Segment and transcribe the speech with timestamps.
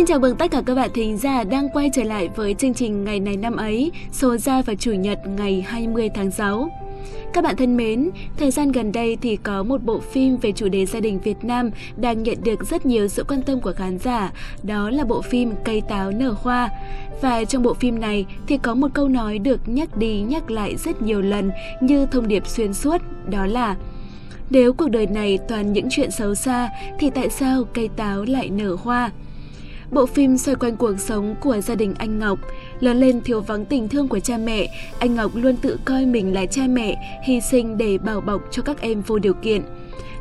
[0.00, 2.74] Xin chào mừng tất cả các bạn thính giả đang quay trở lại với chương
[2.74, 6.70] trình Ngày này năm ấy, số ra vào Chủ nhật ngày 20 tháng 6.
[7.32, 10.68] Các bạn thân mến, thời gian gần đây thì có một bộ phim về chủ
[10.68, 13.98] đề gia đình Việt Nam đang nhận được rất nhiều sự quan tâm của khán
[13.98, 14.32] giả,
[14.62, 16.70] đó là bộ phim Cây táo nở hoa.
[17.20, 20.76] Và trong bộ phim này thì có một câu nói được nhắc đi nhắc lại
[20.76, 23.76] rất nhiều lần như thông điệp xuyên suốt, đó là
[24.50, 28.50] Nếu cuộc đời này toàn những chuyện xấu xa thì tại sao cây táo lại
[28.50, 29.10] nở hoa?
[29.90, 32.38] Bộ phim xoay quanh cuộc sống của gia đình anh Ngọc.
[32.80, 34.68] Lớn lên thiếu vắng tình thương của cha mẹ,
[34.98, 38.62] anh Ngọc luôn tự coi mình là cha mẹ, hy sinh để bảo bọc cho
[38.62, 39.62] các em vô điều kiện.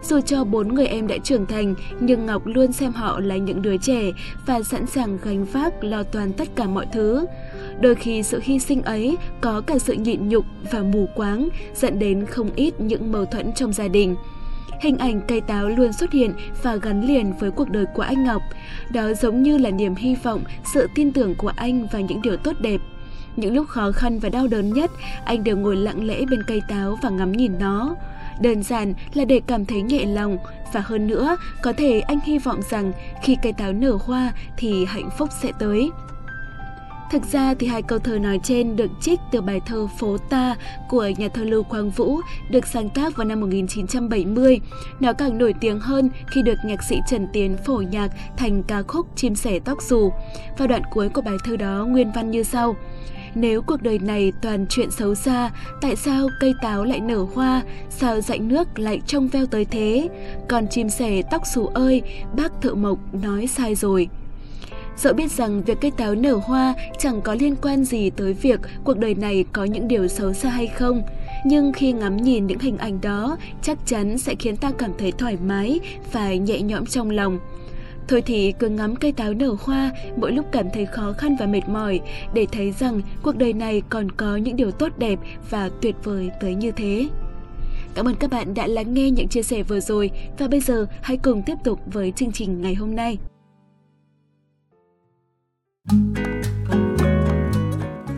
[0.04, 3.62] Dù cho bốn người em đã trưởng thành, nhưng Ngọc luôn xem họ là những
[3.62, 4.12] đứa trẻ
[4.45, 7.26] và sẵn sàng gánh vác lo toàn tất cả mọi thứ.
[7.81, 12.00] Đôi khi sự hy sinh ấy có cả sự nhịn nhục và mù quáng, dẫn
[12.00, 14.16] đến không ít những mâu thuẫn trong gia đình.
[14.80, 16.34] Hình ảnh cây táo luôn xuất hiện
[16.64, 18.42] và gắn liền với cuộc đời của anh Ngọc.
[18.92, 22.38] Đó giống như là niềm hy vọng, sự tin tưởng của anh và những điều
[22.38, 22.81] tốt đẹp.
[23.36, 24.92] Những lúc khó khăn và đau đớn nhất,
[25.26, 27.95] anh đều ngồi lặng lẽ bên cây táo và ngắm nhìn nó.
[28.42, 30.38] Đơn giản là để cảm thấy nhẹ lòng
[30.73, 32.92] và hơn nữa, có thể anh hy vọng rằng
[33.23, 35.90] khi cây táo nở hoa thì hạnh phúc sẽ tới.
[37.12, 40.56] Thực ra thì hai câu thơ nói trên được trích từ bài thơ Phố Ta
[40.90, 44.60] của nhà thơ Lưu Quang Vũ được sáng tác vào năm 1970.
[45.00, 48.82] Nó càng nổi tiếng hơn khi được nhạc sĩ Trần Tiến phổ nhạc thành ca
[48.82, 50.12] khúc Chim sẻ tóc dù.
[50.58, 52.76] Và đoạn cuối của bài thơ đó nguyên văn như sau.
[53.36, 57.62] Nếu cuộc đời này toàn chuyện xấu xa, tại sao cây táo lại nở hoa,
[57.90, 60.10] sao dạnh nước lại trong veo tới thế?
[60.48, 62.02] Còn chim sẻ tóc xù ơi,
[62.36, 64.10] bác thợ mộc nói sai rồi.
[65.00, 68.59] Dẫu biết rằng việc cây táo nở hoa chẳng có liên quan gì tới việc
[68.83, 71.02] cuộc đời này có những điều xấu xa hay không,
[71.45, 75.11] nhưng khi ngắm nhìn những hình ảnh đó chắc chắn sẽ khiến ta cảm thấy
[75.11, 75.80] thoải mái
[76.11, 77.39] và nhẹ nhõm trong lòng.
[78.08, 81.45] Thôi thì cứ ngắm cây táo nở hoa mỗi lúc cảm thấy khó khăn và
[81.45, 82.00] mệt mỏi
[82.34, 85.19] để thấy rằng cuộc đời này còn có những điều tốt đẹp
[85.50, 87.07] và tuyệt vời tới như thế.
[87.95, 90.85] Cảm ơn các bạn đã lắng nghe những chia sẻ vừa rồi và bây giờ
[91.01, 93.18] hãy cùng tiếp tục với chương trình ngày hôm nay.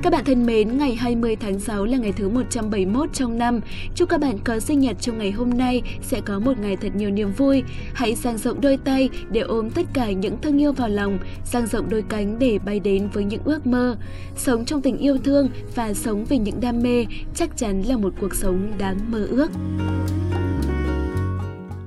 [0.04, 3.60] Các bạn thân mến, ngày 20 tháng 6 là ngày thứ 171 trong năm.
[3.96, 6.96] Chúc các bạn có sinh nhật trong ngày hôm nay sẽ có một ngày thật
[6.96, 7.64] nhiều niềm vui.
[7.94, 11.68] Hãy dang rộng đôi tay để ôm tất cả những thương yêu vào lòng, dang
[11.68, 13.98] rộng đôi cánh để bay đến với những ước mơ.
[14.36, 17.06] Sống trong tình yêu thương và sống vì những đam mê
[17.36, 19.52] chắc chắn là một cuộc sống đáng mơ ước.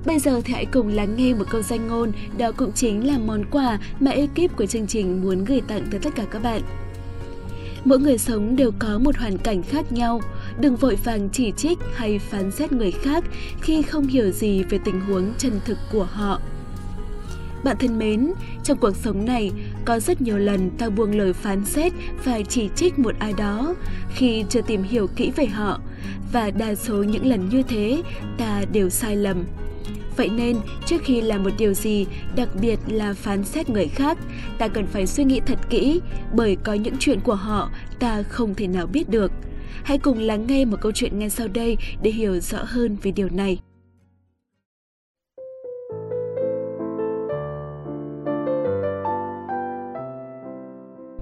[0.05, 3.17] Bây giờ thì hãy cùng lắng nghe một câu danh ngôn, đó cũng chính là
[3.17, 6.61] món quà mà ekip của chương trình muốn gửi tặng tới tất cả các bạn.
[7.85, 10.21] Mỗi người sống đều có một hoàn cảnh khác nhau,
[10.59, 13.23] đừng vội vàng chỉ trích hay phán xét người khác
[13.61, 16.41] khi không hiểu gì về tình huống chân thực của họ.
[17.63, 18.31] Bạn thân mến,
[18.63, 19.51] trong cuộc sống này,
[19.85, 23.75] có rất nhiều lần ta buông lời phán xét và chỉ trích một ai đó
[24.15, 25.79] khi chưa tìm hiểu kỹ về họ,
[26.33, 28.01] và đa số những lần như thế,
[28.37, 29.43] ta đều sai lầm.
[30.17, 32.05] Vậy nên, trước khi làm một điều gì,
[32.35, 34.17] đặc biệt là phán xét người khác,
[34.57, 36.01] ta cần phải suy nghĩ thật kỹ,
[36.33, 39.31] bởi có những chuyện của họ ta không thể nào biết được.
[39.83, 43.11] Hãy cùng lắng nghe một câu chuyện ngay sau đây để hiểu rõ hơn về
[43.11, 43.59] điều này.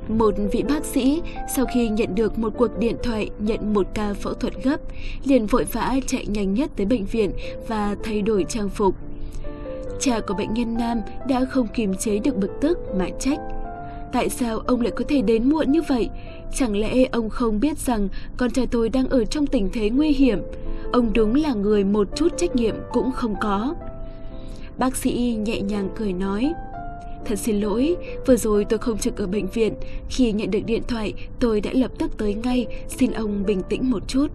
[0.07, 1.21] Một vị bác sĩ
[1.55, 4.77] sau khi nhận được một cuộc điện thoại nhận một ca phẫu thuật gấp,
[5.23, 7.31] liền vội vã chạy nhanh nhất tới bệnh viện
[7.67, 8.95] và thay đổi trang phục.
[9.99, 13.39] Cha của bệnh nhân nam đã không kiềm chế được bực tức mà trách.
[14.13, 16.09] Tại sao ông lại có thể đến muộn như vậy?
[16.55, 20.09] Chẳng lẽ ông không biết rằng con trai tôi đang ở trong tình thế nguy
[20.09, 20.39] hiểm?
[20.91, 23.75] Ông đúng là người một chút trách nhiệm cũng không có.
[24.77, 26.53] Bác sĩ nhẹ nhàng cười nói.
[27.25, 27.95] Thật xin lỗi,
[28.25, 29.73] vừa rồi tôi không trực ở bệnh viện.
[30.09, 33.91] Khi nhận được điện thoại, tôi đã lập tức tới ngay, xin ông bình tĩnh
[33.91, 34.27] một chút.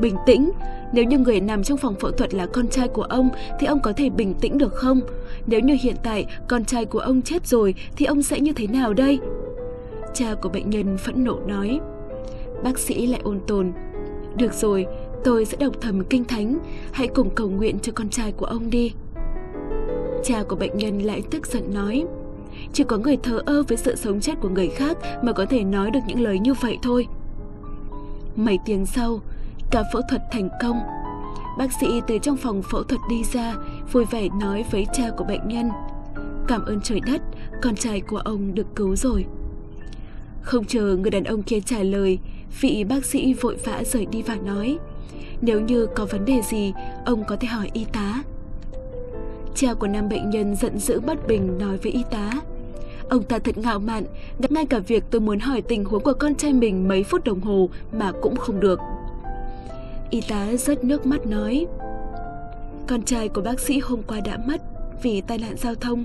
[0.00, 0.50] Bình tĩnh?
[0.92, 3.28] Nếu như người nằm trong phòng phẫu thuật là con trai của ông
[3.60, 5.00] thì ông có thể bình tĩnh được không?
[5.46, 8.66] Nếu như hiện tại con trai của ông chết rồi thì ông sẽ như thế
[8.66, 9.18] nào đây?
[10.14, 11.80] Cha của bệnh nhân phẫn nộ nói.
[12.64, 13.72] Bác sĩ lại ôn tồn.
[14.36, 14.86] Được rồi,
[15.24, 16.58] tôi sẽ đọc thầm kinh thánh,
[16.92, 18.92] hãy cùng cầu nguyện cho con trai của ông đi.
[20.24, 22.04] Cha của bệnh nhân lại tức giận nói,
[22.72, 25.64] Chỉ có người thờ ơ với sự sống chết của người khác Mà có thể
[25.64, 27.06] nói được những lời như vậy thôi.
[28.36, 29.20] Mấy tiếng sau
[29.70, 30.80] Cả phẫu thuật thành công.
[31.58, 33.54] Bác sĩ từ trong phòng phẫu thuật đi ra,
[33.92, 35.70] Vui vẻ nói với cha của bệnh nhân,
[36.48, 37.22] Cảm ơn trời đất,
[37.62, 39.24] Con trai của ông được cứu rồi.
[40.42, 42.18] Không chờ người đàn ông kia trả lời,
[42.60, 44.78] Vị bác sĩ vội vã rời đi và nói,
[45.40, 46.72] Nếu như có vấn đề gì,
[47.06, 48.22] Ông có thể hỏi y tá.
[49.54, 52.32] Cha của nam bệnh nhân giận dữ bất bình nói với y tá
[53.08, 54.04] Ông ta thật ngạo mạn,
[54.50, 57.40] ngay cả việc tôi muốn hỏi tình huống của con trai mình mấy phút đồng
[57.40, 58.80] hồ mà cũng không được.
[60.10, 61.66] Y tá rớt nước mắt nói
[62.86, 64.60] Con trai của bác sĩ hôm qua đã mất
[65.02, 66.04] vì tai nạn giao thông.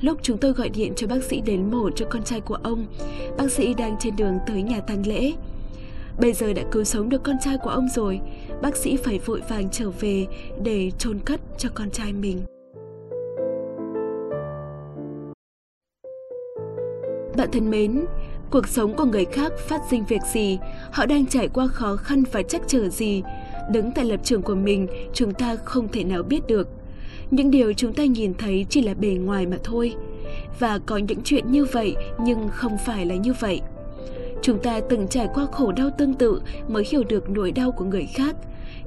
[0.00, 2.86] Lúc chúng tôi gọi điện cho bác sĩ đến mổ cho con trai của ông,
[3.38, 5.32] bác sĩ đang trên đường tới nhà tang lễ.
[6.20, 8.20] Bây giờ đã cứu sống được con trai của ông rồi,
[8.62, 10.26] bác sĩ phải vội vàng trở về
[10.62, 12.55] để chôn cất cho con trai mình.
[17.36, 18.04] Bạn thân mến,
[18.50, 20.58] cuộc sống của người khác phát sinh việc gì,
[20.92, 23.22] họ đang trải qua khó khăn và chắc trở gì,
[23.72, 26.68] đứng tại lập trường của mình, chúng ta không thể nào biết được.
[27.30, 29.94] Những điều chúng ta nhìn thấy chỉ là bề ngoài mà thôi.
[30.58, 33.60] Và có những chuyện như vậy nhưng không phải là như vậy.
[34.42, 37.84] Chúng ta từng trải qua khổ đau tương tự mới hiểu được nỗi đau của
[37.84, 38.36] người khác.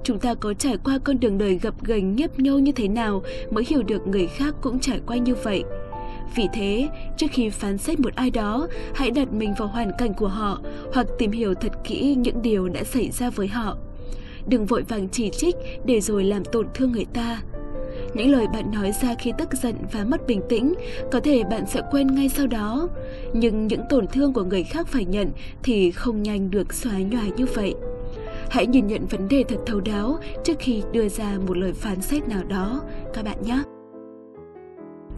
[0.03, 3.23] Chúng ta có trải qua con đường đời gập ghềnh nhấp nhô như thế nào
[3.51, 5.63] mới hiểu được người khác cũng trải qua như vậy.
[6.35, 10.13] Vì thế, trước khi phán xét một ai đó, hãy đặt mình vào hoàn cảnh
[10.13, 10.59] của họ
[10.93, 13.77] hoặc tìm hiểu thật kỹ những điều đã xảy ra với họ.
[14.47, 15.55] Đừng vội vàng chỉ trích
[15.85, 17.41] để rồi làm tổn thương người ta.
[18.13, 20.73] Những lời bạn nói ra khi tức giận và mất bình tĩnh,
[21.11, 22.87] có thể bạn sẽ quên ngay sau đó.
[23.33, 25.31] Nhưng những tổn thương của người khác phải nhận
[25.63, 27.75] thì không nhanh được xóa nhòa như vậy.
[28.49, 32.01] Hãy nhìn nhận vấn đề thật thấu đáo trước khi đưa ra một lời phán
[32.01, 32.81] xét nào đó,
[33.13, 33.63] các bạn nhé.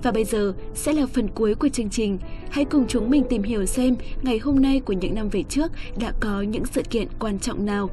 [0.04, 2.20] Và bây giờ sẽ là phần cuối của chương trình.
[2.50, 5.72] Hãy cùng chúng mình tìm hiểu xem ngày hôm nay của những năm về trước
[6.00, 7.90] đã có những sự kiện quan trọng nào.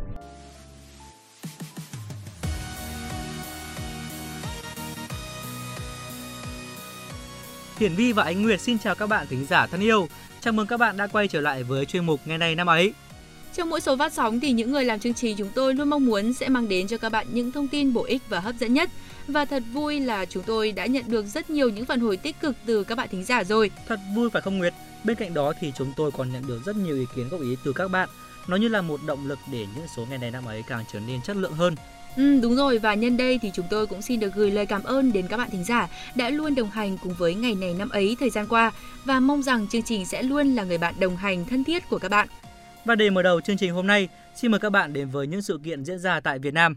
[7.79, 10.09] Hiển Vi và Ánh Nguyệt xin chào các bạn thính giả thân yêu.
[10.41, 12.93] Chào mừng các bạn đã quay trở lại với chuyên mục ngày này năm ấy.
[13.55, 16.07] Trong mỗi số phát sóng thì những người làm chương trình chúng tôi luôn mong
[16.07, 18.75] muốn sẽ mang đến cho các bạn những thông tin bổ ích và hấp dẫn
[18.75, 18.91] nhất.
[19.29, 22.41] Và thật vui là chúng tôi đã nhận được rất nhiều những phản hồi tích
[22.41, 23.71] cực từ các bạn thính giả rồi.
[23.89, 24.75] Thật vui phải không Nguyệt?
[25.05, 27.57] Bên cạnh đó thì chúng tôi còn nhận được rất nhiều ý kiến góp ý
[27.65, 28.09] từ các bạn.
[28.49, 31.01] Nó như là một động lực để những số ngày này năm ấy càng trở
[31.01, 31.75] nên chất lượng hơn.
[32.17, 34.83] Ừ, đúng rồi và nhân đây thì chúng tôi cũng xin được gửi lời cảm
[34.83, 37.89] ơn đến các bạn thính giả đã luôn đồng hành cùng với ngày này năm
[37.89, 38.73] ấy thời gian qua
[39.05, 41.99] và mong rằng chương trình sẽ luôn là người bạn đồng hành thân thiết của
[41.99, 42.29] các bạn.
[42.85, 45.43] Và để mở đầu chương trình hôm nay, xin mời các bạn đến với những
[45.43, 46.77] sự kiện diễn ra tại Việt Nam.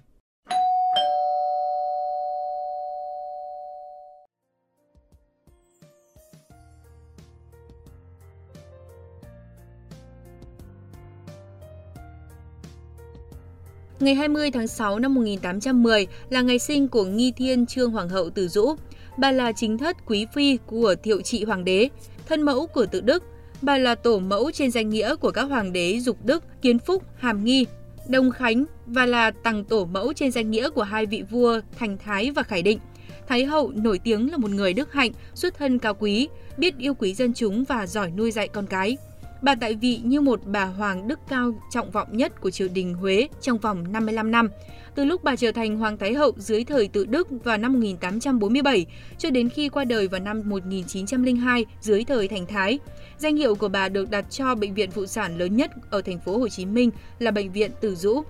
[14.01, 18.29] Ngày 20 tháng 6 năm 1810 là ngày sinh của Nghi Thiên Trương Hoàng hậu
[18.29, 18.75] Từ Dũ.
[19.17, 21.89] Bà là chính thất quý phi của Thiệu trị Hoàng đế,
[22.25, 23.23] thân mẫu của Tự Đức.
[23.61, 27.03] Bà là tổ mẫu trên danh nghĩa của các hoàng đế Dục Đức, Kiến Phúc,
[27.15, 27.65] Hàm Nghi,
[28.09, 31.97] Đông Khánh và là tầng tổ mẫu trên danh nghĩa của hai vị vua Thành
[31.97, 32.79] Thái và Khải Định.
[33.27, 36.27] Thái hậu nổi tiếng là một người đức hạnh, xuất thân cao quý,
[36.57, 38.97] biết yêu quý dân chúng và giỏi nuôi dạy con cái.
[39.41, 42.93] Bà tại vị như một bà hoàng đức cao trọng vọng nhất của triều đình
[42.93, 44.49] Huế trong vòng 55 năm.
[44.95, 48.85] Từ lúc bà trở thành Hoàng Thái Hậu dưới thời tự Đức vào năm 1847
[49.17, 52.79] cho đến khi qua đời vào năm 1902 dưới thời Thành Thái.
[53.17, 56.19] Danh hiệu của bà được đặt cho bệnh viện phụ sản lớn nhất ở thành
[56.19, 58.21] phố Hồ Chí Minh là bệnh viện Từ Dũ.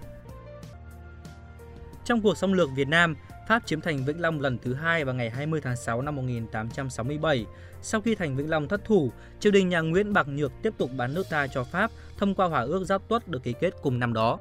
[2.06, 3.16] Trong cuộc xâm lược Việt Nam,
[3.48, 7.46] Pháp chiếm thành Vĩnh Long lần thứ hai vào ngày 20 tháng 6 năm 1867.
[7.82, 10.92] Sau khi thành Vĩnh Long thất thủ, triều đình nhà Nguyễn Bạc Nhược tiếp tục
[10.98, 14.00] bán nước ta cho Pháp thông qua hòa ước Giáp Tuất được ký kết cùng
[14.00, 14.40] năm đó.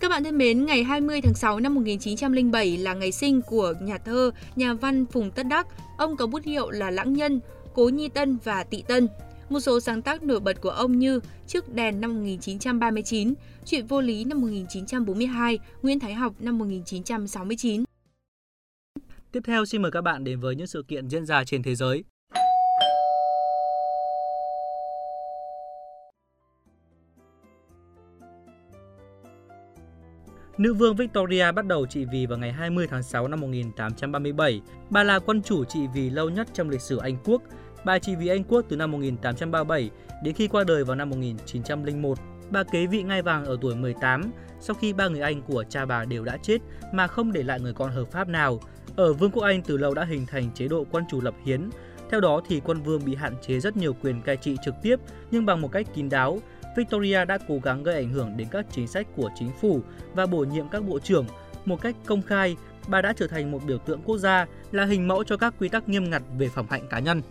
[0.00, 3.98] Các bạn thân mến, ngày 20 tháng 6 năm 1907 là ngày sinh của nhà
[3.98, 5.66] thơ, nhà văn Phùng Tất Đắc.
[5.98, 7.40] Ông có bút hiệu là Lãng Nhân,
[7.74, 9.08] Cố Nhi Tân và Tị Tân.
[9.48, 14.00] Một số sáng tác nổi bật của ông như trước đèn năm 1939, Chuyện vô
[14.00, 17.84] lý năm 1942, Nguyễn Thái học năm 1969.
[19.32, 21.74] Tiếp theo, xin mời các bạn đến với những sự kiện diễn ra trên thế
[21.74, 22.04] giới.
[30.58, 34.60] Nữ vương Victoria bắt đầu trị vì vào ngày 20 tháng 6 năm 1837.
[34.90, 37.42] Bà là quân chủ trị vì lâu nhất trong lịch sử Anh quốc.
[37.84, 39.90] Bà trị vì Anh quốc từ năm 1837
[40.22, 42.18] đến khi qua đời vào năm 1901.
[42.50, 45.86] Bà kế vị ngai vàng ở tuổi 18 sau khi ba người anh của cha
[45.86, 46.58] bà đều đã chết
[46.92, 48.60] mà không để lại người con hợp pháp nào.
[48.96, 51.70] Ở Vương quốc Anh từ lâu đã hình thành chế độ quân chủ lập hiến.
[52.10, 54.96] Theo đó thì quân vương bị hạn chế rất nhiều quyền cai trị trực tiếp
[55.30, 56.38] nhưng bằng một cách kín đáo.
[56.76, 59.80] Victoria đã cố gắng gây ảnh hưởng đến các chính sách của chính phủ
[60.14, 61.26] và bổ nhiệm các bộ trưởng
[61.64, 62.56] một cách công khai.
[62.88, 65.68] Bà đã trở thành một biểu tượng quốc gia, là hình mẫu cho các quy
[65.68, 67.22] tắc nghiêm ngặt về phẩm hạnh cá nhân.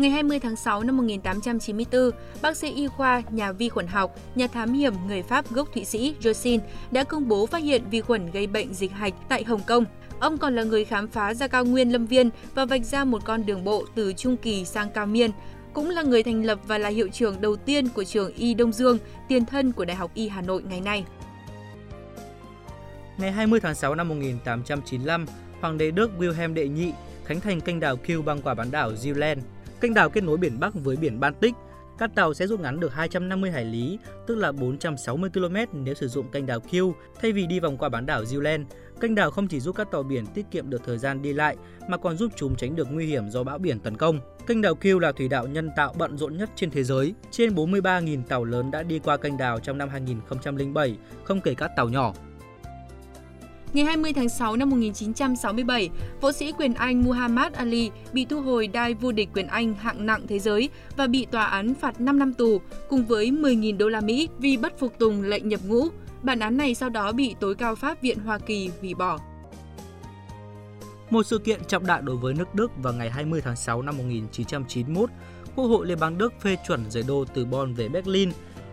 [0.00, 2.10] Ngày 20 tháng 6 năm 1894,
[2.42, 5.84] bác sĩ y khoa, nhà vi khuẩn học, nhà thám hiểm người Pháp gốc Thụy
[5.84, 6.58] Sĩ Josin
[6.90, 9.84] đã công bố phát hiện vi khuẩn gây bệnh dịch hạch tại Hồng Kông.
[10.20, 13.24] Ông còn là người khám phá ra cao nguyên Lâm Viên và vạch ra một
[13.24, 15.30] con đường bộ từ Trung Kỳ sang Cao Miên,
[15.72, 18.72] cũng là người thành lập và là hiệu trưởng đầu tiên của trường Y Đông
[18.72, 21.04] Dương, tiền thân của Đại học Y Hà Nội ngày nay.
[23.18, 25.26] Ngày 20 tháng 6 năm 1895,
[25.60, 26.92] Hoàng đế Đức Wilhelm đệ nhị
[27.24, 29.36] khánh thành kênh đào Kiel băng qua bán đảo Zealand.
[29.80, 31.54] Kênh đào kết nối biển Bắc với biển Baltic.
[31.98, 36.08] Các tàu sẽ rút ngắn được 250 hải lý, tức là 460 km nếu sử
[36.08, 36.84] dụng kênh đào Kiel
[37.20, 38.64] thay vì đi vòng qua bán đảo Zealand.
[39.00, 41.56] Kênh đào không chỉ giúp các tàu biển tiết kiệm được thời gian đi lại
[41.88, 44.20] mà còn giúp chúng tránh được nguy hiểm do bão biển tấn công.
[44.46, 47.14] Kênh đào Kiel là thủy đạo nhân tạo bận rộn nhất trên thế giới.
[47.30, 51.70] Trên 43.000 tàu lớn đã đi qua kênh đào trong năm 2007, không kể các
[51.76, 52.14] tàu nhỏ.
[53.72, 58.66] Ngày 20 tháng 6 năm 1967, võ sĩ quyền Anh Muhammad Ali bị thu hồi
[58.66, 62.18] đai vô địch quyền Anh hạng nặng thế giới và bị tòa án phạt 5
[62.18, 65.88] năm tù cùng với 10.000 đô la Mỹ vì bất phục tùng lệnh nhập ngũ.
[66.22, 69.18] Bản án này sau đó bị tối cao pháp viện Hoa Kỳ hủy bỏ.
[71.10, 73.96] Một sự kiện trọng đại đối với nước Đức vào ngày 20 tháng 6 năm
[73.98, 75.10] 1991,
[75.56, 78.30] Quốc hội Liên bang Đức phê chuẩn rời đô từ Bonn về Berlin.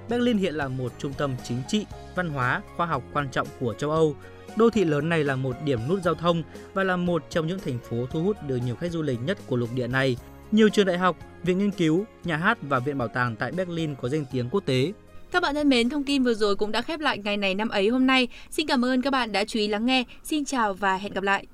[0.10, 1.86] Berlin hiện là một trung tâm chính trị,
[2.16, 4.16] văn hóa, khoa học quan trọng của châu Âu.
[4.56, 7.60] Đô thị lớn này là một điểm nút giao thông và là một trong những
[7.60, 10.18] thành phố thu hút được nhiều khách du lịch nhất của lục địa này.
[10.52, 13.96] Nhiều trường đại học, viện nghiên cứu, nhà hát và viện bảo tàng tại Berlin
[13.96, 14.94] có danh tiếng quốc tế.
[15.32, 17.70] Các bạn thân mến, thông tin vừa rồi cũng đã khép lại ngày này năm
[17.70, 18.28] ấy hôm nay.
[18.50, 20.04] Xin cảm ơn các bạn đã chú ý lắng nghe.
[20.24, 21.46] Xin chào và hẹn gặp lại.